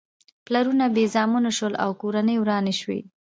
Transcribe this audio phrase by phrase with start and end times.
[0.45, 2.99] پلرونه بې زامنو شول او کورنۍ ورانې شوې.